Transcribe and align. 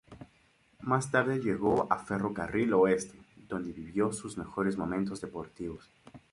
Más 0.79 1.11
tarde 1.11 1.37
llegó 1.43 1.85
a 1.93 1.99
Ferro 1.99 2.33
Carril 2.33 2.73
Oeste, 2.73 3.21
donde 3.47 3.71
vivió 3.71 4.11
sus 4.11 4.35
mejores 4.35 4.75
momentos 4.75 5.21
deportivos. 5.21 5.91